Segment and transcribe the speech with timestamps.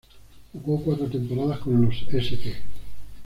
[0.51, 2.55] Jugó cuatro temporadas con los "St.